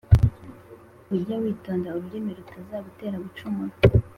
Ujye 1.13 1.35
witonda 1.43 1.87
ururimi 1.97 2.31
rutazagutera 2.37 3.17
gucumura, 3.25 3.73